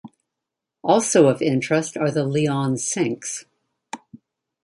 [0.83, 3.45] Also of interest are the Leon Sinks.